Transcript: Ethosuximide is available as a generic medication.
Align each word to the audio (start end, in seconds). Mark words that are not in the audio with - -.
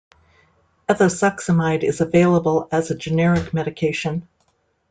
Ethosuximide 0.89 1.83
is 1.83 2.01
available 2.01 2.67
as 2.71 2.89
a 2.89 2.97
generic 2.97 3.53
medication. 3.53 4.27